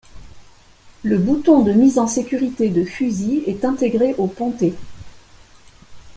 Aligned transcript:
Le 1.03 1.19
bouton 1.19 1.61
de 1.61 1.73
mise 1.73 1.99
en 1.99 2.07
sécurité 2.07 2.69
de 2.69 2.83
fusil 2.83 3.43
est 3.45 3.63
intégré 3.65 4.15
au 4.15 4.25
pontet. 4.25 4.73